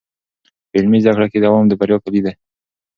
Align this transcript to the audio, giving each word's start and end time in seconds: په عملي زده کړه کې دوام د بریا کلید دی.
په 0.69 0.75
عملي 0.81 0.99
زده 1.03 1.13
کړه 1.17 1.27
کې 1.31 1.39
دوام 1.45 1.65
د 1.67 1.73
بریا 1.79 1.97
کلید 2.03 2.23
دی. 2.25 2.33